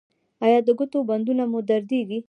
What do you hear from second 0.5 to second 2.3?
د ګوتو بندونه مو دردیږي؟